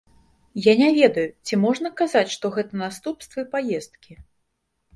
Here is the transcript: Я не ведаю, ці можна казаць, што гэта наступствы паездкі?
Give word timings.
Я 0.67 0.73
не 0.79 0.87
ведаю, 0.99 1.25
ці 1.49 1.59
можна 1.67 1.91
казаць, 2.01 2.25
што 2.37 2.53
гэта 2.57 2.81
наступствы 2.85 3.47
паездкі? 3.55 4.21